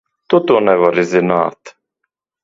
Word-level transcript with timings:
Tu 0.33 0.37
to 0.51 0.55
nevari 0.67 1.03
zināt! 1.11 1.73